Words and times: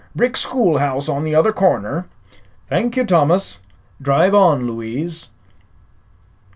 Brick 0.15 0.35
schoolhouse 0.35 1.07
on 1.07 1.23
the 1.25 1.35
other 1.35 1.53
corner." 1.53 2.07
"Thank 2.67 2.97
you, 2.97 3.05
Thomas. 3.05 3.59
Drive 4.01 4.33
on, 4.33 4.65
Louise." 4.65 5.27